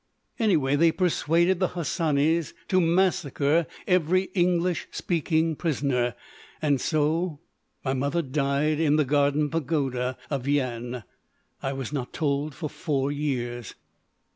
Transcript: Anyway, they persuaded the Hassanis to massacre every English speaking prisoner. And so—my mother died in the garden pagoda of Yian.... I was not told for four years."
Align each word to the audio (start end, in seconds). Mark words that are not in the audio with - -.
Anyway, 0.39 0.75
they 0.75 0.91
persuaded 0.91 1.59
the 1.59 1.75
Hassanis 1.77 2.55
to 2.69 2.81
massacre 2.81 3.67
every 3.85 4.29
English 4.33 4.87
speaking 4.89 5.55
prisoner. 5.55 6.15
And 6.59 6.81
so—my 6.81 7.93
mother 7.93 8.23
died 8.23 8.79
in 8.79 8.95
the 8.95 9.05
garden 9.05 9.51
pagoda 9.51 10.17
of 10.31 10.45
Yian.... 10.45 11.03
I 11.61 11.73
was 11.73 11.93
not 11.93 12.13
told 12.13 12.55
for 12.55 12.67
four 12.67 13.11
years." 13.11 13.75